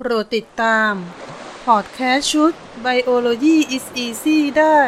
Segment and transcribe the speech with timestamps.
[0.00, 0.92] โปรดติดตาม
[1.66, 2.52] พอดแคสต์ชุด
[2.84, 4.80] Biology is Easy ได้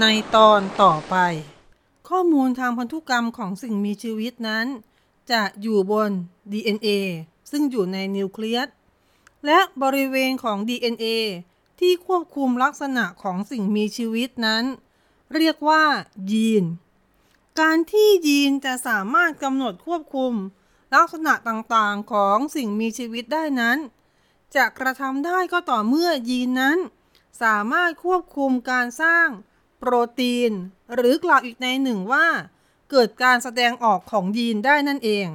[0.00, 0.04] ใน
[0.36, 1.16] ตอนต่อไป
[2.08, 4.66] ข้อมูลทางพันธุกรรมของสิ่งมีชีวิตนั้น
[5.30, 6.10] จะอยู่บน
[6.52, 6.88] DNA
[7.50, 8.68] ซึ่งอยู่ในนิวเคลียส
[9.46, 11.06] และบริเวณของ DNA
[11.80, 14.64] ที่ควบคุมลักษณะของสิ่งมีชีวิตนั้น
[15.34, 15.84] เรียกว่า
[16.30, 16.64] ยีน
[17.60, 20.32] การที่ยีนจะสามารถกำหนดควบคุม
[20.94, 23.78] ลักษณะต่างๆของสิ่งมีชีวิตได้นั้น
[24.54, 26.78] จะกระทำได้ก็ต่อเมื่อยีนนั้น
[27.42, 29.28] สามารถควบคุมการสร้าง
[29.78, 30.52] โปรตีน
[30.94, 32.28] หรือกล่าวอีกในหนึ่งว่า
[32.90, 35.26] เกิดการแสดงออกของยีนได้นั่นเอง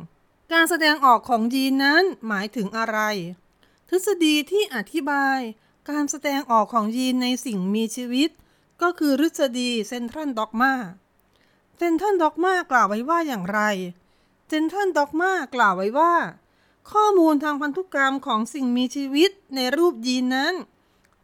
[0.54, 3.00] การแสดงออกของยีนนั้นหมายถึงอะไร
[3.90, 5.40] ทฤษฎีที่อธิบาย
[5.90, 8.30] การแสดงออกของยีนในสิ่งมีชีวิต
[8.82, 10.74] ก็คือทฤษฎีเซนทรัลด็อกมา
[11.78, 13.62] เซนทรัลด็อกมากล่าวไว้ว่าอย่างไร
[14.48, 16.14] เซนทรัลด็อกมากล่าวไว้ว่า
[16.90, 20.54] ข้อมูลทางพันธุกรรมของสิ่งมีชีวิตในรูปยีนนั้น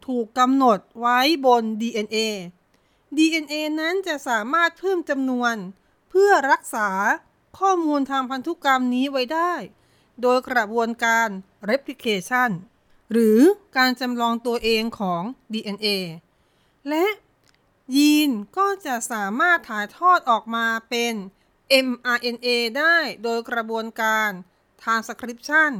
[0.06, 2.16] ถูกกำหนดไว้บน DNA
[3.16, 5.54] DNA นั้นจะสามารถเพิ่มจำนวน
[6.10, 6.90] เพื่อรักษา
[7.58, 9.52] ข้อมูลทางพันธุกรรมนี้ไว้ได้
[10.22, 11.28] โดยกระบวนการ
[11.70, 12.50] replication
[13.12, 13.40] หรือ
[13.76, 15.22] การจำลองตัวเองของ
[15.52, 15.88] DNA
[16.88, 17.06] และ
[17.96, 21.14] ยีนก็จะสามารถถ่ายทอดออกมาเป็น
[21.86, 24.30] mRNA ได้โดยกระบวนการ
[24.82, 25.72] transcription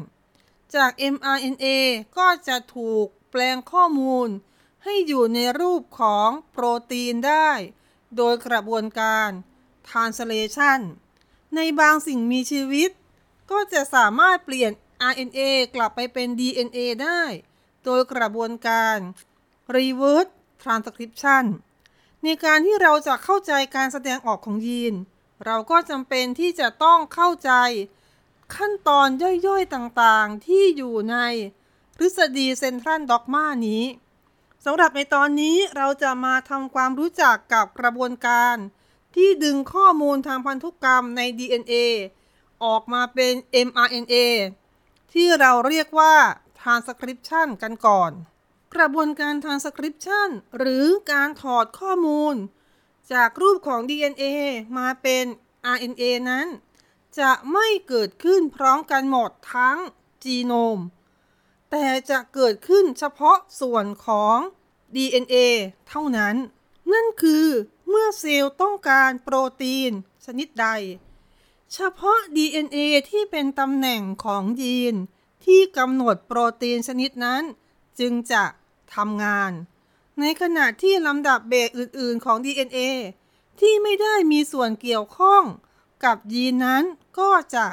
[0.75, 1.67] จาก mRNA
[2.19, 4.29] ก็จะถูกแปลงข้อมูล
[4.85, 7.51] ให้อยู่ในรูปของโปรตีนได้
[8.17, 9.31] โดยกระบวนการ
[9.89, 10.81] translation
[11.57, 12.91] ในบางสิ่งมีชีวิต
[13.51, 14.73] ก็จะสามารถเปลี่ยน
[15.11, 15.41] RNA
[15.75, 17.23] กลับไปเป็น DNA ได้
[17.85, 18.97] โดยกระบวนการ
[19.75, 20.31] reverse
[20.63, 21.45] transcription
[22.23, 24.95] ในการที่เราจะเข้าใจการแสดงออกของยีน
[25.45, 27.53] เราก็จำเป็นที่จะต้องเข้าใจ
[28.57, 29.09] ขั้นตอน
[29.47, 31.17] ย่อยๆต่างๆ ที่อยู่ใน
[31.97, 33.85] ทฤษฎีเซนทรัลด็อกมานี้
[34.65, 38.57] สำหรับในตอนนี้เราจะมาทำความรู้จักกับกระบวนการ
[39.15, 41.75] ที่ดึงข้อมูลทางพันธุกรรมใน DNA
[42.65, 43.35] ออกมาเป็น
[43.67, 44.15] mRNA
[45.13, 46.15] ที่เราเรียกว่า
[46.61, 48.11] transcription กันก่อน
[48.75, 50.29] กระบวนการ transcription
[50.59, 52.35] หรือการถอดข้อมูล
[53.13, 54.25] จากรูปของ DNA
[54.79, 55.25] มาเป็น
[55.75, 56.47] RNA นั้น
[57.19, 59.79] จะไม่เกิดขึ้นพร้อมกันหมดทั้ง
[60.25, 60.79] จีโนม
[61.71, 64.39] แต่จะเกิดขึ้นเฉพาะส่วนของ
[64.95, 65.37] DNA
[65.89, 66.37] เท่านั้น
[66.93, 67.47] นั่นคือ
[67.89, 69.93] เมื่อเซลล์ต้องการโปรตีน
[70.25, 70.67] ชนิดใด
[71.73, 72.79] เฉพาะ DNA
[73.11, 74.95] ที่เป็นตำแหน่งของยีน
[75.45, 77.43] ที่กำหนดโปรตีนชนิดนั้น
[77.99, 78.45] จึงจะ
[78.95, 79.53] ทำงาน
[80.21, 82.79] ในขณะที่ลำดับเบรกอื่น ๆ ของ DNA
[83.61, 85.43] ที่ไม่ได้มีส่วนเกี่ยวข้อง
[86.05, 86.85] กับยีนนั้น
[87.19, 87.67] ก็จะ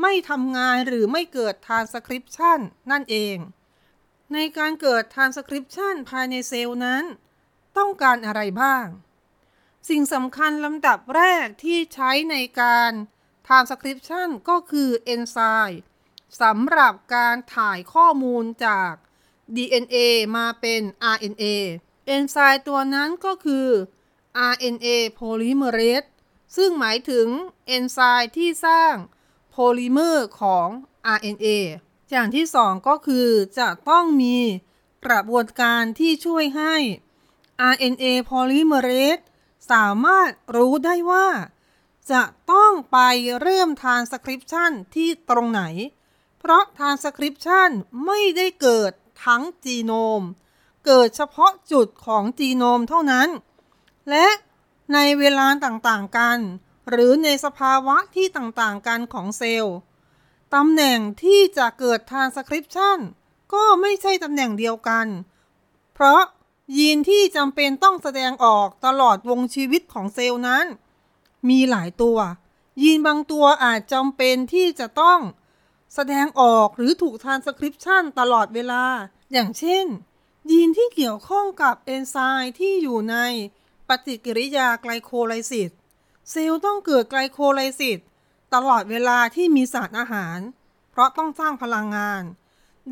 [0.00, 2.58] ไม่ทำงานหรือไม่เกิด transcription
[2.90, 3.36] นั่นเอง
[4.32, 7.04] ในการเกิด transcription ภายในเซลล์นั้น
[7.78, 8.86] ต้องการอะไรบ้าง
[9.88, 12.92] สิ่งสำคัญลำดับแรกที่ใช้ในการ
[13.46, 15.38] transcription ก็คือเอนไซ
[15.68, 15.80] ม์
[16.42, 18.92] สำหรับการถ่ายข้อมูลจาก
[19.56, 19.96] DNA
[20.36, 20.82] มาเป็น
[21.14, 21.44] RNA
[22.06, 23.68] เอนไซม์ตัวนั้นก็คือ
[24.52, 24.86] RNA
[25.18, 26.08] polymerase
[26.56, 27.26] ซึ่งหมายถึง
[27.66, 28.94] เอนไซม์ที่สร้าง
[29.50, 30.68] โพลิเมอร์ของ
[31.16, 31.46] RNA
[32.10, 33.28] อย่างที่สองก็คือ
[33.58, 34.38] จะต้องมี
[35.06, 36.74] กระบวนการที่ช่วยให้
[37.72, 39.22] RNA polymerase
[39.72, 41.28] สามารถรู้ได้ว่า
[42.12, 42.22] จะ
[42.52, 42.98] ต้องไป
[43.40, 45.62] เริ่ม transcription ที่ตรงไหน
[46.38, 47.70] เพราะ transcription
[48.06, 48.92] ไม่ได้เกิด
[49.24, 50.22] ทั้งจีโนม
[50.86, 53.28] เกิดเฉพาะจุดของจีโนมเท่านั้น
[54.10, 54.26] และ
[54.94, 56.38] ในเวลาต่างๆกัน
[56.90, 59.76] หรือในสภาวะที่ต่างๆกันของเซลล์
[60.54, 62.98] ตำแหน่งที่จะเกิด transcription
[63.52, 65.06] ก็ไม่ใช่ตำแหน่งเดียวกัน
[65.94, 66.22] เพราะ
[66.76, 70.66] ยีนที่จำเป็นต้องแสดงออกตลอดวงชีวิตของเซลล์นั้น
[71.48, 72.18] มีหลายตัว
[72.82, 75.20] ยีนบางตัวอาจจำเป็นที่จะต้อง
[75.94, 78.84] แสดงออกหรือถูก transcription ตลอดเวลา
[79.32, 79.86] อย่างเช่น
[80.50, 83.16] ยีนที่เกี่ยวข้องกับเอนไซม์ที่อยู่ใน
[83.90, 85.70] ปฏิกิริยาไกลโคไลซิส
[86.30, 87.98] เซลล์ต้องเกิดไกลโคไลซิส
[88.54, 90.38] ตลอดเวลาที่มีสารอาหาร
[90.90, 92.22] เพราะต้องสร้างพลังงาน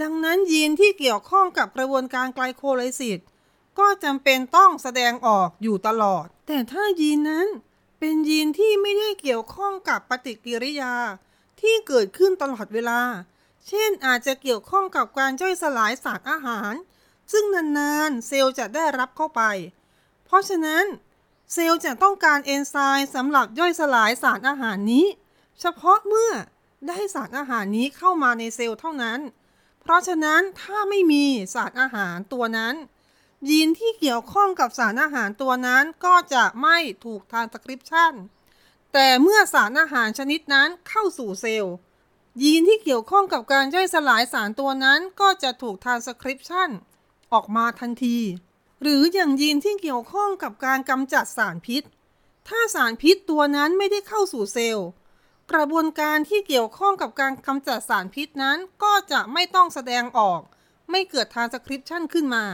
[0.00, 3.18] ดังนั้นยีนที่เกี่ยวข้องกับกระบวนการไกลโคไลซิส
[3.78, 7.48] ก็จำเป็นต้องแสดงออกอยู่ตลอด แต่ถ้ายีนนั้น
[7.98, 10.94] เป็นยีนที่ไม่ได้เกี่ยวข้องกับปฏิกิริยา
[11.60, 13.00] ที่เกิดขึ้นตลอดเวลา
[13.68, 16.74] เช่นอาจจะเกี่ยวข้องกับการย่อยสลายสารอาหาร
[17.32, 19.42] ซึ่งนานๆ เซลล์จะได้รับเข้าไป
[20.28, 20.84] เพราะฉะนั้น
[21.52, 25.06] เซลล์จะต้องการเอนไซม์สำหรับย่อยสลายสารอาหารนี้
[25.60, 26.32] เฉพาะเมื่อ
[26.88, 29.20] ได้สารอาหารนี้เข้ามาในเซลล์เท่านั้น
[29.80, 32.75] เพราะฉะนั้นถ้าไม่มีสารอาหารตัวนั้น
[33.48, 38.12] ยีนที่เกี่ยวข้องกับสารอาหารตัวนั้นก็จะไม่ถูกทานสคริปชัน
[38.92, 41.75] แต่เมื่อสารอาหารชนิดนั้นเข้าสู่เซลล์
[42.42, 46.70] ยีนที่เกี่ยวข้องกับการย่อยสลายสารตัวนั้น ก็จะถูกทานสคริปชัน
[47.32, 48.19] ออกมาทันที
[48.82, 51.82] หรืออย่างยีนที่เกี่ยวข้องกับการกำจัดสารพิษ
[52.48, 54.88] ถ้าสารพิษตัวนั้นไม่ได้เข้าสู่เซลล์
[55.52, 60.40] กระบวนการที่เกี่ยวข้องกับการกำจัดสารพิษนั้นก็จะไม่ต้องแสดงออก
[60.90, 62.44] ไม่เกิดทานสคริปชันขึ้นมา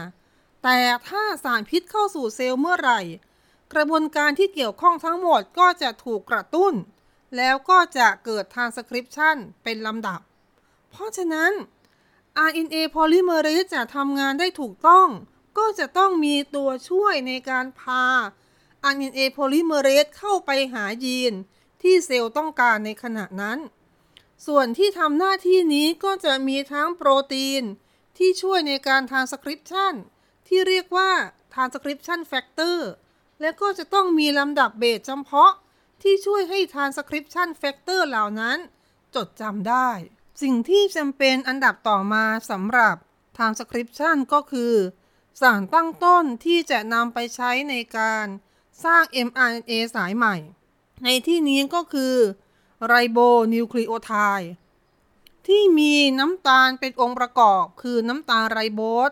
[0.63, 0.77] แต่
[1.09, 3.01] ถ้าสารพิษเข้าสู่เซลล์เมื่อไหร่
[3.73, 6.73] กระบวนการที่เกี่ยวข้องทั้งหมดก็จะถูกกระตุ้น
[7.37, 10.19] แล้วก็จะเกิดทานสคริปชันเป็นลำดับ
[10.89, 11.51] เพราะฉะนั้น
[12.47, 15.07] RNA polymerase จะทำงานได้ถูกต้อง
[15.57, 18.05] ก็จะต้องมีตัวช่วยในการพา
[18.93, 21.33] RNA polymerase เข้าไปหายีน
[21.81, 23.59] ที่เซลล์ต้องการในขณะนั้น
[24.47, 27.63] ส่วนที่ทำหน้าที่นี้ก็จะมีทั้งโปรตีน
[28.17, 29.93] ที่ช่วยในการทานสคริปชัน
[30.47, 31.11] ที่เรียกว่า
[31.53, 32.89] ทานสคริปชันแฟกเตอร์
[33.41, 35.53] และก็จะต้องมีลำดับเบสจำเพาะ
[36.01, 38.57] ที่ช่วยให้ทานสคริปชันแฟกเตอร์เหล่านั้น
[39.15, 39.89] จดจำได้
[40.41, 42.95] สิ่งที่จำเป็นอันดับต่อมาสำหรับ
[43.37, 44.73] ทางสคริปชันก็คือ
[45.41, 48.25] สารตั้งต้นที่จะนำไปใช้ในการ
[48.83, 50.35] สร้าง mRNA สายใหม่
[51.03, 52.15] ในที่นี้ก็คือ
[52.85, 53.19] ไรโบ
[53.53, 54.51] นิวคลีโอไทด์
[55.47, 59.11] ที่มีน้ำตาลเป็นองค์ประกอบคือน้ำตาลไรโบส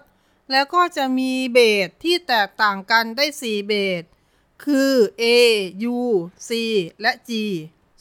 [0.51, 4.03] แล้วก็จะมีเบสที่แตกต่างกันได้ 4 เบส
[4.65, 5.25] คือ A
[5.97, 5.99] U
[6.47, 6.51] C
[7.01, 7.31] และ G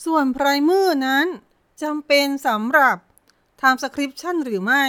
[0.04, 1.26] ส่วนไพรเมอร์นั้น
[1.82, 2.96] จำเป็นสำหรับ
[3.60, 4.84] transcription หรือไม่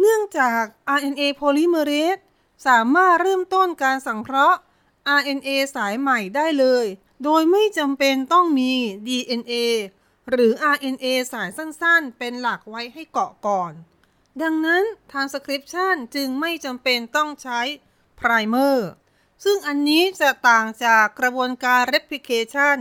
[0.00, 0.62] เนื่องจาก
[0.98, 2.20] RNA polymerase
[2.66, 4.58] สามารถเริ่มต้นการสังเคราะห์
[5.18, 6.86] RNA สายใหม่ได้เลย
[7.24, 8.72] โดยไม่จำเป็นต้องมี
[9.06, 9.54] DNA
[10.30, 13.72] หรือ RNA สายสั้นๆ เป็นหลักไว้ให้เกาะก่อน
[14.42, 17.60] ดังนั้น transcription จึงไม่จำเป็นต้องใช้
[18.20, 18.78] primer
[19.44, 22.78] ซึ่งอันนี้จะต่างจากกระบวนการ replication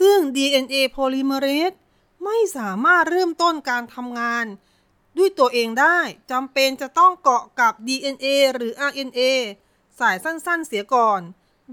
[0.00, 1.76] ซึ่ง DNA polymerase
[2.24, 4.46] ไม่สามารถเริ่มต้นการทำงาน
[5.18, 5.98] ด้วยตัวเองได้
[6.30, 9.20] จำเป็นจะต้องเกาะกับ DNA หรือ RNA
[9.98, 11.20] สายสั้นๆเสียก่อน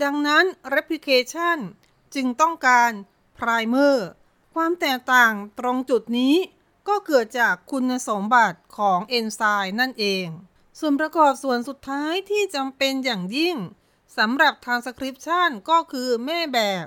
[0.03, 0.45] ดังนั้น
[0.75, 1.57] replication
[2.15, 2.91] จึงต้องการ
[3.37, 3.97] primer
[4.53, 6.35] ความแตกต่างตรงจุดนี้
[6.87, 10.27] ก็เกิดจากคุณสมบัติของเอนไซม์นั่นเอง
[10.79, 13.55] ส่วนประกอบส่วนสุดท้ายที่จำเป็นอย่างยิ่ง
[14.17, 16.85] สำหรับ transcription ก็คือแม่แบบ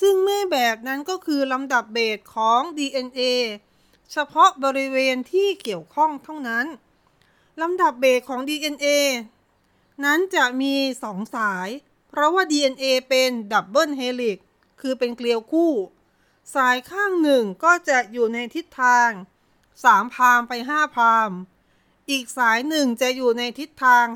[0.00, 3.20] ซึ่งแม่แบบนั้นก็คือลำดับเบสของ DNA
[4.12, 6.66] เฉพาะบริเวณที่เกี่ยวข้องเท่านั้น
[7.60, 8.86] ลำดับเบสของ DNA
[10.04, 11.68] นั้นจะมีสองสาย
[12.08, 14.38] เพราะว่า DNA เป็น double helix
[14.80, 15.72] คือเป็นเกลียวคู่
[16.54, 19.10] สายข้างหนึ่งก็จะอยู่ในทิศทาง
[19.62, 21.30] 3 prime ไป 5 prime
[22.10, 24.06] อีกสายหนึ่งจะอยู่ในทิศทาง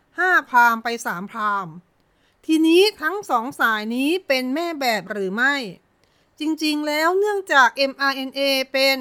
[0.00, 1.66] 5 prime ไป 3 prime
[2.46, 5.54] ทีนี้ทั้งสองสายนี้เป็นแม่แบบหรือไม่
[6.40, 8.40] จริงๆแล้วเนื่องจาก mRNA
[8.72, 8.98] เป็น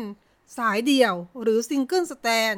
[0.58, 2.56] สายเดี่ยวหรือ single strand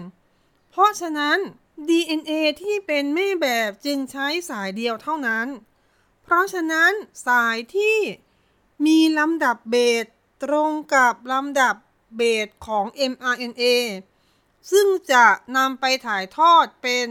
[0.69, 1.39] เพราะฉะนั้น
[1.87, 2.31] DNA
[2.61, 5.47] ที่เป็นแม่แบบจึงใช้สายเดียวเท่านั้น
[6.23, 6.91] เพราะฉะนั้น
[7.27, 7.97] สายที่
[8.85, 10.05] มีลำดับเบส
[10.43, 11.75] ตรงกับลำดับ
[12.17, 13.63] เบสของ mRNA
[14.71, 15.25] ซึ่งจะ
[15.57, 17.07] นำไปถ่ายทอดเป็น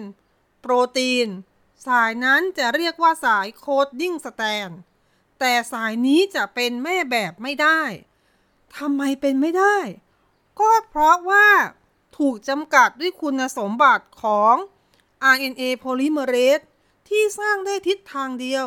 [0.61, 1.29] โปรตีน
[1.87, 4.71] สายนั้นจะเรียกว่าสาย coding strand
[5.41, 7.81] แต่สายนี้จะเป็นแม่แบบไม่ได้
[8.77, 9.79] ทำไมเป็นไม่ได้
[10.61, 11.49] ก็เพราะว่า
[12.19, 14.55] ถูกจำกัดด้วยคุณสมบัติของ
[15.35, 16.65] RNA polymerase
[17.09, 18.67] ที่สร้างได้ทิศทางเดียว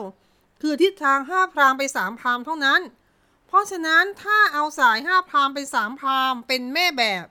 [0.61, 2.81] คือทิศทาง 5 พรามไป 3 พรามเท่านั้น
[3.47, 7.25] เพราะฉะนั้นถ้าเอาสาย 5 พรามไป 3 พรามเป็นแม่แบบ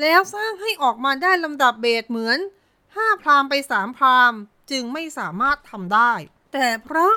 [0.00, 2.38] แล้วสร้างให้ออกมาได้ลำดับเบสเหมือน
[2.84, 4.32] 5 พรามไป 3 พราม
[4.70, 6.12] จึงไม่สามารถทำได้
[6.52, 7.12] แต่เพราะ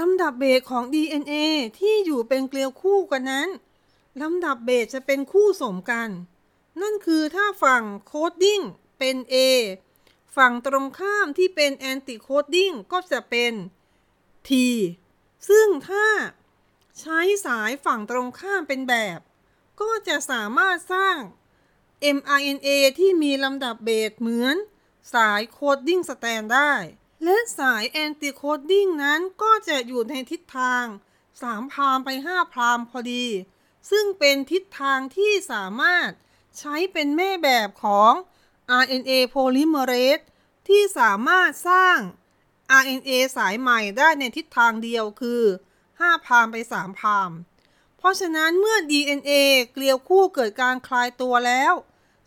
[0.00, 1.34] ลำดับเบสของ DNA
[1.78, 3.48] ที่อยู่เป็นเกลียวคู่กันนั้น
[4.22, 6.10] ลำดับเบสจะเป็นคู่สมกัน
[6.82, 8.60] นั่นคือถ้าฝั่ง coding
[8.98, 9.36] เป็น A
[10.36, 13.52] ฝั่งตรงข้ามที่เป็น anti-coding ก็จะเป็น
[14.48, 14.50] T
[15.48, 16.06] ซึ่งถ้า
[17.00, 19.18] ใช้สายฝั่งตรงข้ามเป็นแบบ
[19.80, 21.18] ก็จะสามารถสร้าง
[22.16, 22.68] mRNA
[22.98, 24.56] ที่มีลำดับเบสเหมือน
[25.14, 26.72] สาย coding strand ได้
[27.24, 30.84] และสาย anti-coding นั้นก็จะอยู่ในทิศทาง
[31.32, 33.26] 3 prime ไป 5 prime พอดี
[33.90, 36.10] ซึ่งเป็นทิศทางที่สามารถ
[36.58, 38.12] ใช้เป็นแม่แบบของ
[38.82, 40.24] RNA polymerase
[40.68, 41.98] ที่สามารถสร้าง
[42.80, 45.42] RNA สายใหม่ได้ในทิศทางเดียวคือ
[45.86, 47.30] 5 พามไป 3 พาม
[47.98, 49.32] เพราะฉะนั้นเมื่อ DNA
[49.72, 51.72] เกลียวคู่เกิดการคลายตัวแล้ว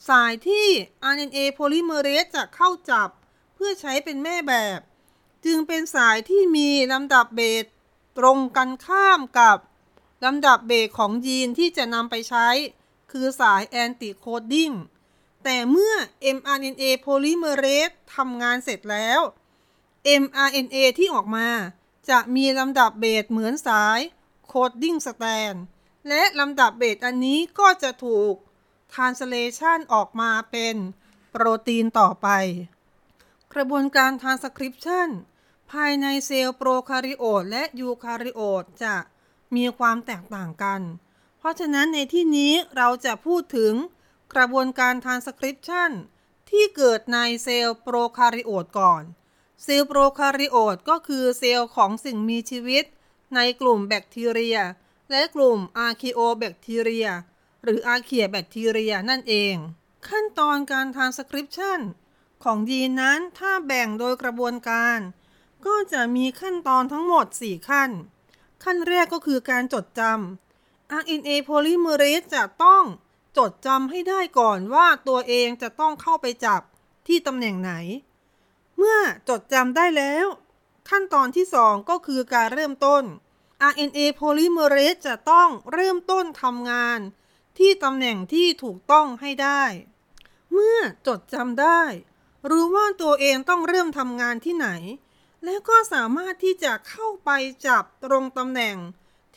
[0.09, 0.67] สายที่
[1.13, 3.09] RNA polymerase จะเข้าจับ
[3.55, 4.79] เพื่อใช้เป็นแม่แบบ
[5.45, 7.65] จึงเป็นสายที่มีลำดับเบส
[8.17, 9.57] ตรงกันข้ามกับ
[10.25, 12.47] ลำดับเบสของยีนที่จะนำไปใช้
[13.11, 14.71] คือสาย anti-coding
[15.43, 15.93] แต่เมื่อ
[16.37, 19.19] mRNA polymerase ทำงานเสร็จแล้ว
[20.23, 21.49] mRNA ที่ออกมา
[22.09, 23.99] จะมีลำดับเบสเหมือนสาย
[24.47, 25.53] coding strand
[26.07, 28.33] และลำดับเบสอันนี้ก็จะถูก
[28.93, 30.75] translation ออกมาเป็น
[31.31, 32.27] โปรตีนต่อไป
[33.53, 35.09] กระบวนการ transcription
[35.71, 38.95] ภายในเซลล์โปรคาริโอตและยูคาริโอตจะ
[39.55, 40.81] มีความแตกต่างกัน
[41.37, 43.73] เพราะฉะนั้นในที่นี้เราจะพูดถึง
[44.33, 45.91] กระบวนการ transcription
[46.49, 49.03] ที่เกิดในเซลล์โปรคาริโอตก่อน
[49.63, 52.83] เซลล์โปรคาริโอตก็คือเซลล์ของสิ่งมีชีวิต
[53.35, 54.59] ในกลุ่มแบคทีเรีย
[55.11, 57.07] และกลุ่มอาร์คิโอแบคทีเรีย
[57.63, 59.55] หรืออาร์เคียแบคทีเรียนั่นเอง
[60.09, 61.79] ขั้นตอนการ transcription
[62.43, 64.99] ของยีนนั้นถ้าแบ่งโดยกระบวนการ
[65.65, 67.89] ก็จะมีขั้นตอนทั้งหมด 4 ขั้น
[68.63, 72.83] ขั้นแรกก็คือการจดจำ RNA polymerase จะต้อง
[73.37, 76.61] จดจำให้ได้ก่อนว่าตัวเองจะต้องเข้าไปจับ
[77.07, 77.71] ที่ตำแหน่งไหน
[78.77, 78.99] เมื่อ
[79.29, 80.27] จดจำได้แล้ว
[80.89, 83.03] ขั้นตอนที่ 2 ก็คือการเริ่มต้น
[83.71, 86.99] RNA polymerase จะต้องเริ่มต้นทำงาน
[87.57, 89.63] ที่ตำแหน่งที่ถูกต้องให้ได้
[90.53, 91.81] เมื่อจดจำได้
[92.49, 94.69] รู้ว่าตัวเองต้องเริ่มทำงานที่ไหน
[95.43, 97.29] และก็สามารถที่จะเข้าไป
[97.67, 98.77] จับตรงตำแหน่ง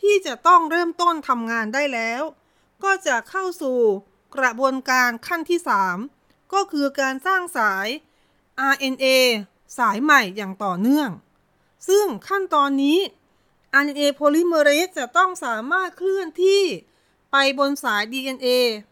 [0.00, 2.23] ที่จะต้องเริ่มต้นทำงานได้แล้ว
[2.85, 3.78] ก็จะเข้าสู่
[4.37, 5.61] กระบวนการขั้นที่
[6.07, 7.87] 3 ก็คือการสร้างสาย
[8.73, 9.07] RNA
[9.78, 11.11] สายใหม่อย่างต่อเนื่อง
[11.88, 12.99] ซึ่งขั้นตอนนี้
[13.80, 16.62] RNA polymerase จะต้องสามารถเคลื่อนที่
[17.33, 18.49] ไปบนสาย DNA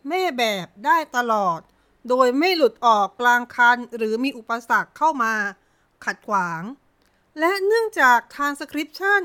[0.09, 1.61] แม่แบบได้ตลอด
[2.09, 5.35] โดยไม่หลุดออกกลางคันหรือมีอุปสรรคเข้ามา
[6.05, 6.62] ขัดขวาง
[7.39, 9.23] และเนื่องจาก transcription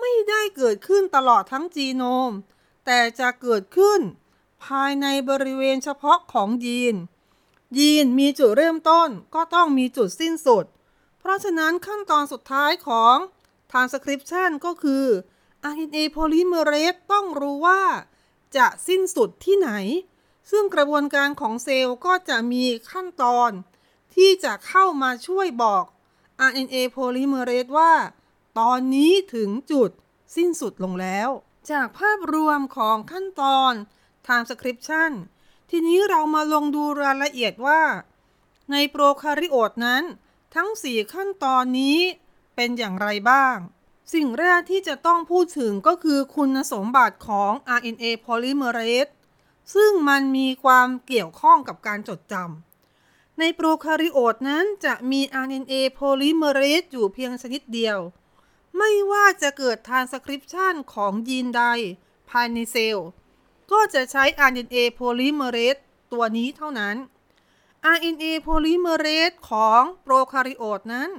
[0.00, 2.32] ไม่ได้เกิดขึ้นตลอดทั้งจีโนม
[2.86, 4.00] แต่จะเกิดขึ้น
[4.64, 6.96] ภายในบริเวณเฉพาะของยีน
[7.78, 10.64] ยีนมีจุดเริ่มต้นก็ต้องมีจุดสิ้นสุด
[11.18, 13.16] เพราะฉะนั้นขั้นตอนสุดท้ายของ
[13.70, 15.04] transcription ก็คือ
[15.72, 17.82] RNA polymerase ต้องรู้ว่า
[18.56, 19.70] จะสิ้นสุดที่ไหน
[20.50, 23.50] ซึ่งกระบวนการของเซลล์ก็จะมีขั้นตอน
[24.14, 25.84] ที่จะเข้ามาช่วยบอก
[26.48, 27.94] RNA polymerase ว่า
[28.58, 29.90] ตอนนี้ถึงจุด
[30.36, 31.28] สิ้นสุดลงแล้ว
[31.70, 33.72] จากภาพรวมของขั้นตอน
[34.26, 35.10] transcription
[35.70, 37.82] ทีนี้เรามาลงดูรายละเอียดว่า
[38.72, 40.02] ในโปรคาริโอตนั้น
[40.54, 41.98] ทั้ง 4 ขั้นตอนนี้
[42.56, 43.56] เป็นอย่างไรบ้าง
[44.14, 49.10] สิ่งแรกที่จะต้องพูดถึงก็คือคุณสมบัติของ RNA polymerase
[49.74, 52.73] ซึ่งมันมีความเกี่ยวข้องกับการจดจำ
[53.38, 57.98] ในโปรคาริโอตนั้นจะมี RNA polymerase อยู่เพียงชนิดเดียว
[58.76, 61.62] ไม่ว่าจะเกิด transcription ของยีนใด
[62.30, 63.08] ภายในเซลล์
[63.72, 65.80] ก็จะใช้ RNA polymerase
[66.12, 66.96] ตัวนี้เท่านั้น
[67.96, 71.10] RNA polymerase ของโปรคาริโอตนั้น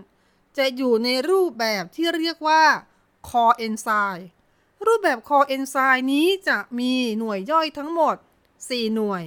[0.57, 2.63] จะอยู่ในรูปแบบที่เรียกว่า
[3.29, 4.23] core enzyme
[4.85, 8.15] รูปแบบ core enzyme นี้จะมีหน่วยย่อยทั้งหมด
[8.55, 9.23] 4 หน่วย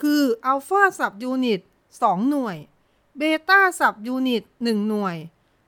[0.00, 1.60] คือ alpha sub unit
[1.98, 2.56] 2 หน่วย
[3.20, 5.16] beta sub unit 1หน่วย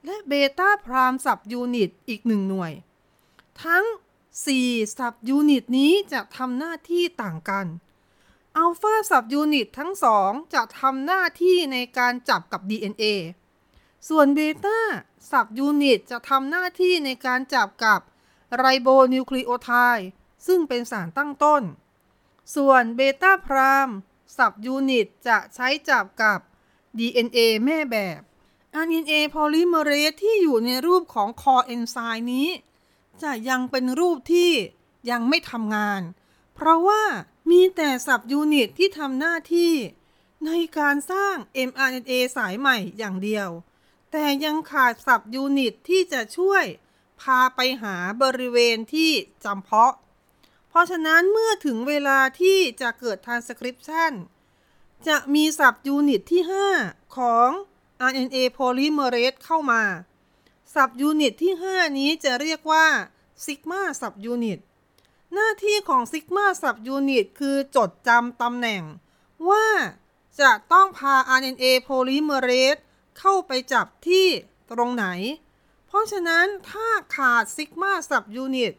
[0.05, 2.71] และ beta prime sub unit อีก 1 หน่วย
[3.63, 3.85] ทั้ง
[4.41, 7.65] 4 subunit นี้จะทำหน้าที่ต่างกัน
[8.63, 13.03] alpha subunit ทั้งสองจะทำหน้าที่ในการจับกับ DNA
[14.09, 17.99] ส่วน beta subunit จะทำหน้าที่ในการจับกับ
[18.57, 20.07] ไรโบนิวคลีโอไทด์
[20.47, 21.63] ซึ่งเป็นสารตั้งต้น
[22.55, 23.89] ส่วน beta prime
[24.37, 26.39] subunit จะใช้จับกับ
[26.97, 28.21] DNA แม่แบบ
[28.85, 32.49] RNA polymerase ที่อยู่ในรูปของ core enzyme นี้
[33.21, 34.51] จะยังเป็นรูปที่
[35.09, 36.01] ยังไม่ทำงาน
[36.55, 37.03] เพราะว่า
[37.51, 39.73] มีแต่ subunit ที่ทำหน้าที่
[40.45, 41.35] ในการสร้าง
[41.69, 43.49] mRNA สายใหม่อย่างเดียว
[44.11, 46.65] แต่ยังขาด subunit ที่จะช่วย
[47.21, 49.11] พาไปหาบริเวณที่
[49.43, 49.93] จำเพาะ
[50.73, 54.13] เพราะฉะนั้นเมื่อถึงเวลาที่จะเกิด transcription
[55.07, 56.41] จะมี subunit ที่
[56.79, 57.49] 5 ของ
[58.09, 59.83] RNA polymerase เข้ามา
[60.75, 62.87] subunit ที่ 5 นี้จะเรียกว่า
[63.45, 64.59] sigma subunit
[65.33, 68.83] หน้าที่ของ sigma subunit คือจดจำตำแหน่ง
[69.49, 69.67] ว่า
[70.41, 72.81] จะต้องพา RNA polymerase
[73.19, 74.27] เข้าไปจับที่
[74.71, 75.05] ตรงไหน
[75.87, 78.73] เพราะฉะนั้นถ้าขาด sigma subunit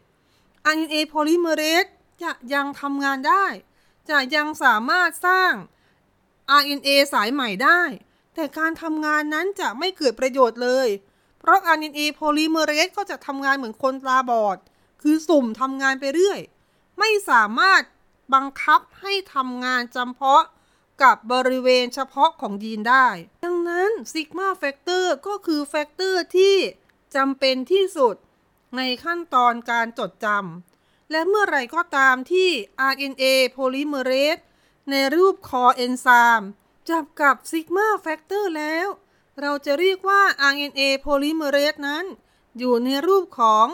[0.73, 1.89] RNA polymerase
[2.23, 3.45] จะยังทำงานได้
[4.09, 5.53] จะยังสามารถสร้าง
[6.59, 7.81] RNA สายใหม่ได้
[8.35, 10.87] แต่การทำงานนั้นจะไม่เกิดประโยชน์เลย
[11.39, 14.57] เพราะ RNA polymerase ก็จะทำงานเหมือนคนตาบอด
[15.01, 16.39] คือสุ่มทำงานไปเรื่อย
[16.99, 17.81] ไม่สามารถ
[18.33, 20.43] บังคับให้ทำงานจำเพาะ
[21.03, 23.07] กับบริเวณเฉพาะของยีนได้
[23.43, 26.55] ดังนั้น sigma factor ก็คือ factor ที่
[27.15, 28.15] จำเป็นที่สุด
[28.77, 32.49] ในขั้นตอนการจดจำและเมื่อไรก็ตามที่
[32.91, 33.23] RNA
[33.55, 34.41] polymerase
[34.89, 36.49] ในรูป core enzyme
[36.89, 38.87] จับกับ sigma factor แล้ว
[39.41, 42.05] เราจะเรียกว่า RNA polymerase นั้น
[42.57, 43.67] อยู่ในรูปของ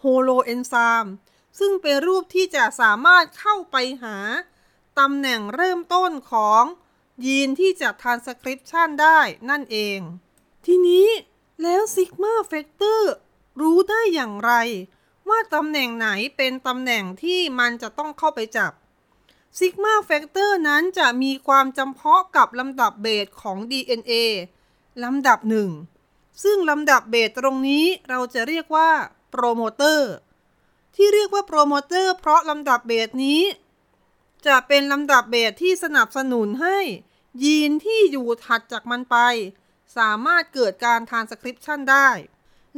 [0.00, 1.14] holoenzyme
[1.58, 4.16] ซึ่งเป็นรูปที่จะสามารถเข้าไปหา
[4.98, 6.64] ตำแหน่งเริ่มต้นของ
[7.26, 9.98] ยีนที่จะทานสคริปชันได้นั่นเอง
[10.66, 11.08] ทีนี้
[11.62, 13.14] แล้ว sigma factor
[13.60, 14.52] รู้ได้อย่างไร
[15.28, 18.72] ว่าตำแหน่งไหนเป็นตำแหน่งที่มันจะต้องเข้าไปจับ
[19.58, 24.12] sigma factor นั้นจะมีความจำเพาะกับลำดับเบสของ DNA
[25.04, 25.70] ลำดับหนึ่ง
[26.42, 28.90] ซึ่งลำดับเบสตรงนี้เราจะเรียกว่า
[29.30, 30.12] โปรโมเตอร์
[30.96, 33.42] ที่เรียกว่าโปรโมเตอร์เพราะลำดับเบสนี้
[34.46, 36.78] จะเป็นลำดับเบสที่สนับสนุนให้
[37.44, 39.16] ยีนที่อยู่ถัดจากมันไป
[39.96, 42.08] สามารถเกิดการทานสคริปชันได้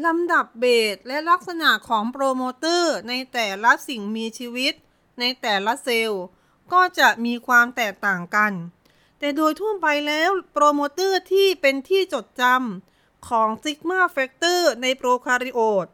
[0.07, 0.64] ลำดับเบ
[0.95, 4.75] สและลักษณะของโปรโมเตอร์ในแต่ละสิ่งมีชีวิต
[5.21, 6.25] ในแต่ละเซลล์
[6.73, 8.52] ก็จะมีความแตกต่างกัน
[9.19, 15.87] แต่โดยทั่วไปแล้วโปรโมเตอร์ที่เป็นที่จดจำของ sigma factor ในโปรคาริโอต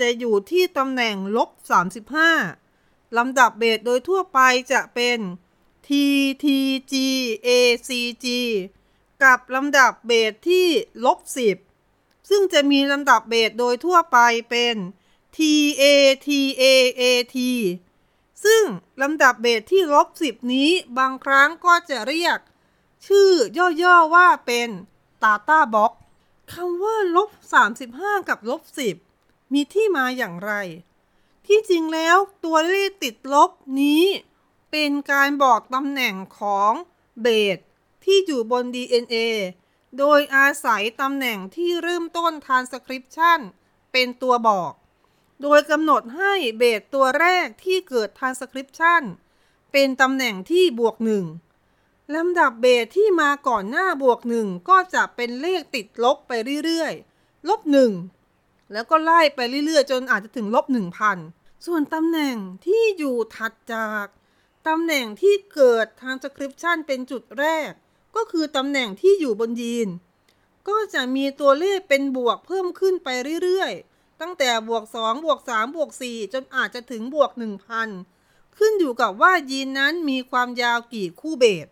[0.00, 1.50] จะอยู่ที่ตำแหน่งลบ
[2.34, 4.38] 35 ลำดับเบสโดยทั่วไป
[4.72, 5.18] จะเป็น
[5.86, 5.88] T
[6.44, 6.46] T
[6.92, 6.94] G
[7.46, 7.48] A
[7.88, 7.90] C
[8.24, 8.26] G
[9.22, 10.66] กับลำดับเบสที่
[11.04, 11.67] ลบ 10
[12.28, 14.18] ซึ่งจะมีลำดับเบสโดยทั่วไป
[14.50, 14.76] เป็น
[15.36, 15.38] T
[15.80, 15.84] A
[16.26, 16.28] T
[16.62, 16.64] A
[17.00, 17.02] A
[17.34, 17.36] T
[18.44, 18.62] ซึ่ง
[19.02, 22.38] ลำดับเบสที่ลบสิบนี้บางครั้งก็จะเรียก
[23.06, 23.30] ชื่อ
[23.82, 24.68] ย่อๆว่าเป็น
[25.22, 25.92] ตาต้าบ็อก
[26.52, 27.30] คำว่าลบ
[27.78, 28.62] 35 กับลบ
[29.06, 30.52] 10 มีที่มาอย่างไร
[31.46, 33.50] ที่จริงแล้วตัวเลขติดลบ
[33.80, 34.04] นี้
[34.70, 36.72] เป็นการบอกตำแหน่งของ
[37.22, 37.26] เบ
[37.56, 37.58] ส
[38.04, 39.16] ที่อยู่บน DNA
[39.98, 43.40] โดยอาศัยตำแหน่งที่เริ่มต้นทานสคริปชัน
[43.92, 44.72] เป็นตัวบอก
[45.42, 49.02] โดยกำหนดให้เบสตัวแรกที่เกิด transcription
[49.72, 51.24] เป็นตำแหน่งที่บวกหนึ่ง
[52.14, 56.32] ลำดับเบสที่มาก่อนหน้าบวกหนึ่งก็จะเป็นเลขติดลบไป
[56.64, 57.92] เรื่อยๆ ลบหนึ่ง
[58.72, 61.18] แล้วก็ไล่ไปเรื่อยๆ จนอาจจะถึงลบหนึ่งพัน
[61.66, 64.06] ส่วนตำแหน่งที่อยู่ถัดจาก
[64.68, 67.72] ตำแหน่งที่เกิด transcription เป็นจุดแรก
[68.16, 69.88] ก็คือตำแหน่งที่อยู่บนยีน
[70.68, 73.08] ก็จะมีตัวเลขเป็นบวกเพิ่มขึ้นไป
[73.42, 77.30] เรื่อยๆ ตั้งแต่บวก 2 บวก 3 บวก 4 จนอาจจะถึงบวก
[77.94, 81.66] 1,000 ขึ้นอยู่กับว่ายีนนั้นมีความยาวกี่คู่เบส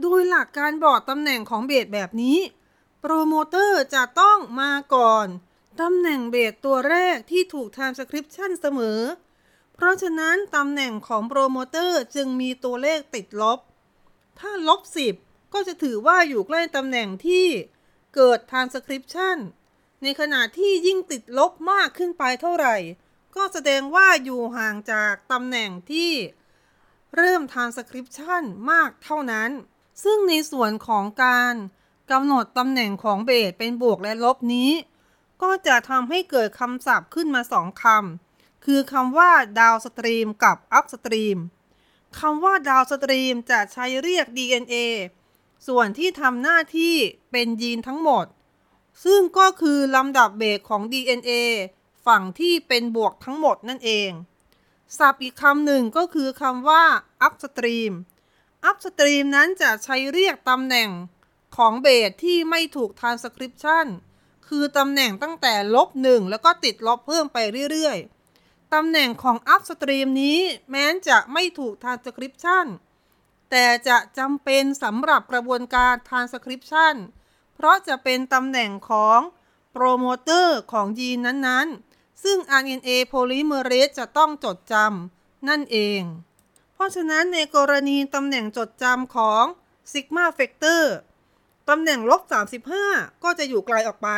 [0.00, 2.38] โดยหลักการบอกตำแหน่งของเบสแบบนี้
[3.00, 5.26] โปรโมเตอร์จะต้องมาก่อน
[5.80, 9.00] ตำแหน่งเบสตัวแรกที่ถูกทำสคริปชั่นเสมอ
[9.74, 13.58] เพราะฉะนั้นตำแหน่งของโปรโมเตอร์จึงมีตัวเลขติดลบ
[14.38, 17.46] ถ้าลบ10 ก็จะถือว่าอยู่ใกล้ตำแหน่งที่
[18.14, 19.38] เกิดทานสคริปชัน
[20.02, 22.76] ในขณะที่ยิ่งติดลบมากขึ้นไปเท่าไหร่
[23.36, 26.12] ก็แสดงว่าอยู่ห่างจากตำแหน่งที่
[27.16, 29.50] เริ่มทานสคริปชันมากเท่านั้น
[30.04, 31.54] ซึ่งในส่วนของการ
[32.10, 34.70] กำหนดตำแหน่งของเบสเป็นบวกและลบนี้
[35.42, 41.38] ก็จะทำให้เกิดคำศัพท์ขึ้นมาสองคำ คือคำว่า downstream กับ upstream
[42.20, 44.74] คำว่า downstream จะใช้เรียก DNA
[45.66, 46.94] ส่วนที่ทำหน้าที่
[47.32, 48.26] เป็นยีนทั้งหมด
[49.04, 51.32] ซึ่งก็คือลำดับเบสของ DNA
[52.06, 54.10] ฝั่งที่เป็นบวกทั้งหมดนั่นเอง
[54.98, 56.84] ศัพท์อีกคำหนึ่งก็คือคำว่า
[57.26, 57.92] upstream
[58.68, 60.90] upstream นั้นจะใช้เรียกตำแหน่ง
[61.56, 63.86] ของเบสที่ไม่ถูก transcription
[64.48, 67.38] คือตำแหน่งตั้งแต่ลบหนึ่งแล้วก็ติดลบเพิ่มไป
[67.70, 70.38] เรื่อยๆ ตำแหน่งของ upstream นี้
[70.70, 72.66] แม้จะไม่ถูก transcription
[73.54, 76.94] แต่จะจำเป็นสำหรับกระบวนการ transcription
[77.54, 79.20] เพราะจะเป็นตำแหน่งของ
[79.72, 86.02] โปรโมเตอร์ของยีนนั้นๆ ซึ่ง RNA polymerase จะต้องจดจำนั่นเอง
[86.74, 89.44] เพราะฉะนั้นในกรณีตำแหน่งจดจำของ
[89.92, 90.82] sigma factor
[91.68, 92.22] ตำแหน่งลบ
[92.72, 94.10] 35 ก็จะอยู่ไกลออกไป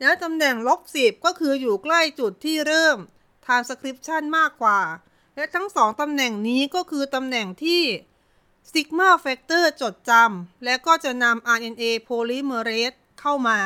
[0.00, 2.98] และตำแหน่งลบ 10 ก็คืออยู่ใกล้จุดที่เริ่ม
[3.46, 4.80] transcription มากกว่า
[5.36, 7.82] และทั้งสองตำแหน่งนี้ก็คือตำแหน่งที่
[8.72, 13.60] sigma factor จดจำและก็จะนำ RNA polymerase เข้ามา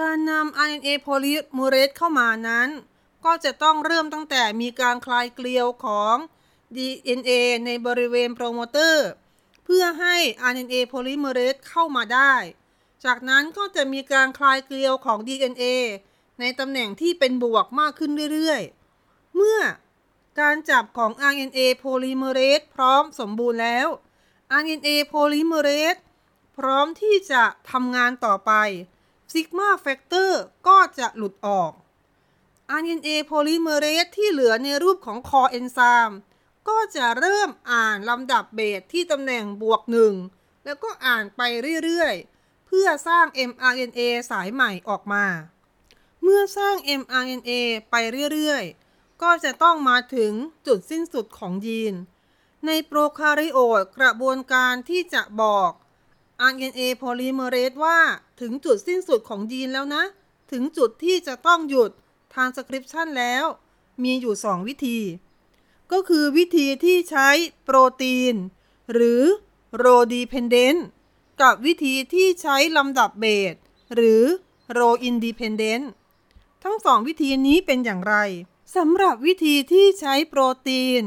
[0.00, 2.68] การนำ RNA polymerase เข้ามานั้น
[3.24, 6.16] ก็จะต้องเริ่มตั้งแต่มีการคลายเกลียวของ
[6.76, 7.30] DNA
[7.66, 9.08] ในบริเวณโปรโมเตอร์
[9.64, 10.16] เพื่อให้
[10.50, 12.34] RNA polymerase เข้ามาได้
[13.04, 15.64] จากนั้นก็จะมีการคลายเกลียวของ DNA
[16.40, 19.60] ในตำแหน่งที่เป็นบวกมากขึ้นเรื่อยๆ เมื่อ
[20.40, 23.88] การจับของ RNA polymerase พร้อมสมบูรณ์แล้ว
[24.60, 26.00] RNA polymerase
[26.56, 28.52] พร้อมที่จะทำงานต่อไป
[29.32, 30.30] sigma factor
[30.68, 31.72] ก็จะหลุดออก
[32.80, 36.18] RNA polymerase ที่เหลือในรูปของคอเอนไซม์
[36.68, 40.14] ก็จะเริ่มอ่านลำดับเบสที่ตำแหน่งบวกหนึ่ง
[40.64, 41.40] แล้วก็อ่านไป
[41.84, 45.24] เรื่อยๆ เพื่อสร้าง mRNA สายใหม่ออกมา
[46.22, 47.50] เมื่อสร้าง mRNA
[47.90, 47.94] ไป
[48.32, 50.32] เรื่อยๆ ก็จะต้องมาถึง
[50.66, 51.94] จุดสิ้นสุดของยีน
[52.66, 55.70] ในโปรคาริโอตกระบวนการที่จะบอก
[56.52, 58.00] RNA polymerase ว่า
[58.40, 60.04] ถึงจุดสิ้นสุดของยีนแล้วนะ
[60.52, 61.90] ถึงจุดที่จะต้องหยุด
[62.32, 63.44] transcription แล้ว
[64.02, 64.98] มีอยู่ 2 วิธี
[65.92, 67.28] ก็คือวิธีที่ใช้
[67.64, 68.34] โปรตีน
[68.92, 69.22] หรือ
[69.82, 70.80] row dependent
[71.42, 73.54] กับวิธีที่ใช้ลำดับเบส
[73.94, 74.22] หรือ
[74.78, 75.84] row independent
[76.64, 78.16] ทั้งสองวิธีนี้เป็นอย่างไร
[78.76, 81.02] สำหรับวิธีที่ใช้โปรตีน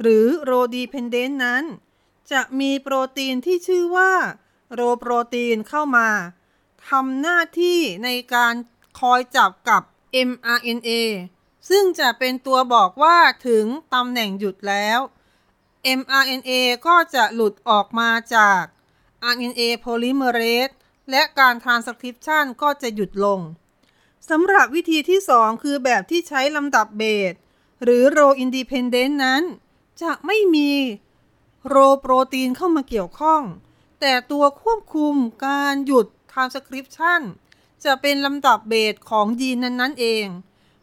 [0.00, 1.64] หรือ row dependent นั้น
[2.32, 4.12] จะมีโปรตีนที่ชื่อว่า
[4.74, 6.08] โรโปรตีนเข้ามา
[6.88, 8.54] ทำหน้าที่ในการ
[9.00, 9.82] คอยจับกับ
[10.28, 10.90] mRNA
[11.68, 14.98] ซึ่งจะเป็นตัวบอกว่าถึงตำแหน่งหยุดแล้ว
[15.98, 16.50] mRNA
[16.86, 18.62] ก็จะหลุดออกมาจาก
[19.32, 20.74] RNA polymerase
[21.10, 23.40] และการ transcription ก็จะหยุดลง
[24.30, 27.34] สำหรับวิธีที่ 2 คือแบบที่ใช้ลำดับเบส
[27.82, 29.42] หรือ row independent นั้น
[30.02, 30.70] จะไม่มี
[31.66, 33.42] โรโปรตีนเข้ามาเกี่ยวข้อง
[34.00, 35.14] แต่ตัวควบคุม
[35.46, 37.20] การหยุด transcription
[37.84, 40.26] จะเป็นลำดับเบสของยีนนั้นๆเอง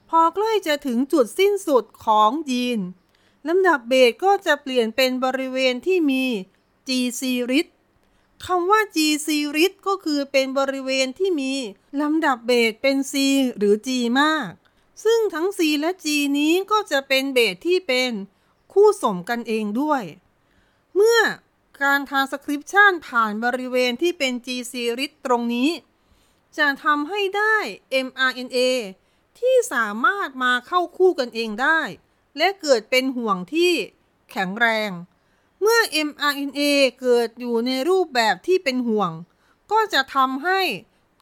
[0.10, 2.80] พอใกล้จะถึงจุดสิ้นสุดของยีน
[3.48, 6.26] ลำดับเบสก็จะเปลี่ยนเป็นบริเวณที่มี
[6.88, 7.68] G series
[8.46, 8.98] คำว่า G
[9.28, 11.54] series ก็คือเป็นบริเวณที่มี
[12.02, 13.14] ลำดับเบสเป็น C
[13.58, 13.90] หรือ G
[14.22, 14.50] มาก
[15.04, 16.06] ซึ่งทั้ง C และ G
[16.38, 18.12] นี้ก็จะเป็นเบสที่เป็น
[18.74, 20.04] คู่สมกันเองด้วย
[20.96, 21.20] เมื่อ
[21.82, 25.70] การ transcription ผ่านบริเวณที่เป็น G series ตรงนี้
[26.58, 27.58] จะทำให้ได้
[28.06, 28.58] mRNA
[29.40, 31.82] ที่สามารถมาเข้าคู่กันเองได้
[32.38, 33.74] และเกิดเป็นห่วงที่
[34.32, 34.90] แข็งแรง
[35.62, 36.62] เมื่อ mRNA
[37.02, 39.12] เกิดอยู่ในรูปแบบที่เป็นห่วง
[39.72, 40.62] ก็จะทำให้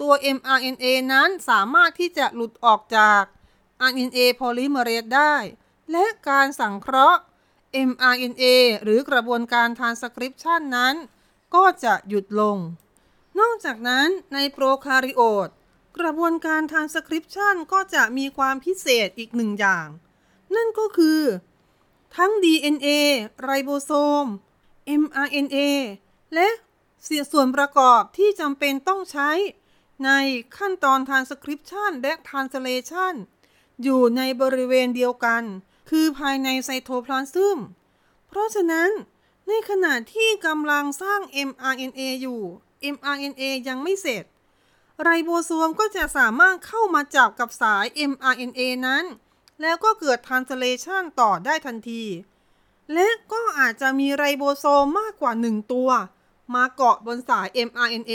[0.01, 3.23] ตัว mRNA นั้นสามารถที่จะหลุดออกจาก
[3.89, 5.35] RNA polymerase ได้
[5.91, 7.21] และการสังเคราะห์
[7.89, 8.45] mRNA
[8.83, 10.95] หรือกระบวนการ transcription นั้น
[11.55, 12.57] ก็จะหยุดลง
[13.39, 15.49] นอกจากนั้นในโปรคาริโอต
[15.99, 19.87] กระบวนการ transcription ก็จะมีความพิเศษอีกหนึ่งอย่าง
[20.55, 21.21] นั่นก็คือ
[22.17, 22.89] ทั้ง DNA
[23.41, 23.91] ไรโบโซ
[24.23, 24.25] ม
[25.01, 25.57] mRNA
[26.35, 26.49] และ
[27.03, 29.31] เสียส่วนประกอบที่จำเป็นต้องใช้
[30.05, 30.11] ใน
[30.57, 33.13] ขั้นตอน transcription และ translation
[33.83, 35.43] อยู่ในบริเวณเดียวกัน
[35.95, 37.59] คือภายในไซโทพลาซึม
[38.27, 38.89] เพราะฉะนั้น
[39.47, 42.41] ในขณะที่กำลังสร้าง mRNA อยู่
[42.95, 44.23] mRNA ยังไม่เสร็จ
[45.01, 49.05] ไรโบโซมก็จะสามารถเข้ามาจับกับสาย mRNA นั้น
[49.61, 52.03] แล้วก็เกิด translation ต่อได้ทันที
[52.93, 55.89] และก็อาจจะมีไรโบโซมมากกว่า 1 ตัว
[56.55, 58.13] มาเกาะบนสาย mRNA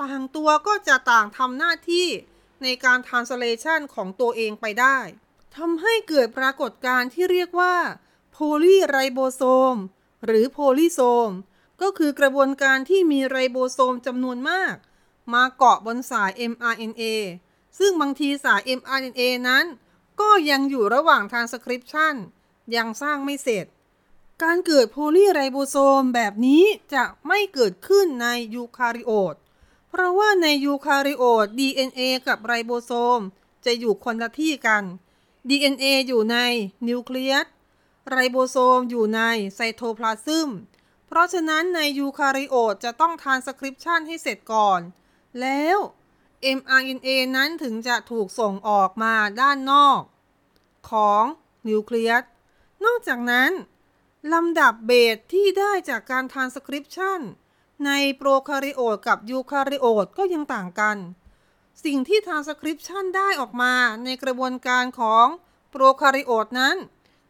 [0.00, 2.06] ต่างตัวก็จะต่างทำหน้าที่
[2.62, 4.98] ในการ translation ของตัวเองไปได้
[5.58, 7.76] ทำให้เกิดปรากฏการณ์ที่เรียกว่า
[8.32, 9.42] โพลีไรโบโซ
[9.72, 9.76] ม
[10.26, 11.30] หรือโพลีโซม
[11.80, 14.74] ก็คือกระบวนการที่มีไรโบโซมจำนวนมาก
[15.32, 17.02] มาเกาะบนสาย mRNA
[17.78, 19.64] ซึ่งบางทีสาย mRNA นั้น
[20.20, 22.14] ก็ยังอยู่ระหว่าง transcription
[22.76, 23.66] ยังสร้างไม่เสร็จ
[24.42, 29.34] การเกิดโพลีไรโบโซมแบบนี้จะไม่เกิดขึ้นในยูคาริโอต
[29.88, 33.20] เพราะว่าในยูคาริโอต DNA กับไรโบโซม
[33.64, 34.84] จะอยู่คนละที่กัน
[35.48, 36.36] DNA อยู่ใน
[36.88, 37.46] นิวเคลียส
[38.08, 39.20] ไรโบโซมอยู่ใน
[39.54, 40.48] ไซโทพลาซึม
[41.06, 44.80] เพราะฉะนั้นในยูคาริโอตจะต้องทานสคริปชันให้เสร็จก่อน
[45.40, 45.78] แล้ว
[46.58, 50.00] mRNA นั้นถึงจะถูกส่งออกมาด้านนอก
[50.90, 51.24] ของ
[51.68, 52.22] นิวเคลียส
[52.84, 53.50] นอกจากนั้น
[54.32, 57.20] ลำดับเบสที่ได้จากการทานสคริปชัน
[57.86, 60.96] ในโปรคาริโอตกับยูคาริโอตก็ยังต่างกัน
[61.84, 65.26] สิ่งที่ทานสคริปชันได้ออกมาในกระบวนการของ
[65.70, 66.76] โปรคาริโอตนั้น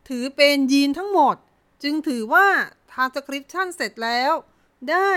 [0.08, 1.36] ถือเป็นยีนทั้งหมด
[1.82, 2.48] จึงถือว่า
[2.92, 4.32] ทานสคริปชันเสร็จแล้ว
[4.90, 5.12] ได้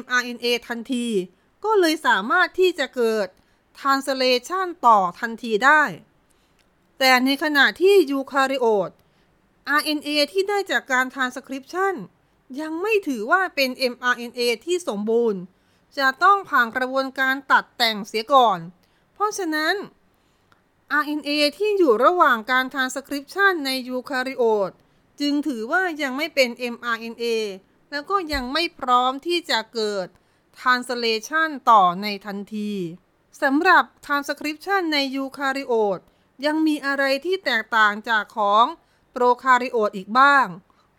[0.00, 1.06] mRNA ทันที
[1.64, 3.26] ก็เลยสามารถที่จะเกิด
[3.80, 5.82] translation ต่อทันทีได้
[6.98, 8.90] แต่ในขณะที่ยูคาริโอต
[9.78, 11.94] RNA ที่ได้จากการ transcription
[12.60, 15.40] ยังไม่ถือว่าเป็น mRNA ที่สมบูรณ์
[15.98, 18.58] จะต้องผ่านกระบวนการตัดแต่งเสียก่อน
[19.14, 19.74] เพราะฉะนั้น
[21.00, 24.72] RNA ที่อยู่ระหว่างการทานสคริปชันในยูคาริโอต
[25.20, 27.24] จึงถือว่ายังไม่เป็น mRNA
[27.90, 30.06] แล้วก็ยังไม่พร้อมที่จะเกิด
[30.60, 32.72] translation ต่อในทันที
[33.42, 35.98] สำหรับ transcription ในยูคาริโอต
[36.46, 38.64] ยังมีอะไรที่แตกต่างจากของ
[39.12, 40.46] โปรคาริโอตอีกบ้าง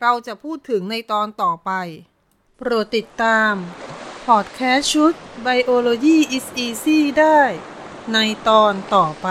[0.01, 1.71] เราจะพูดถึงในตอนต่อไป
[2.57, 3.53] โปรดติดตาม
[4.31, 5.13] พอดแคสต์ชุด
[5.45, 7.41] Biology is Easy ได้
[8.13, 9.29] ในตอนต่อไป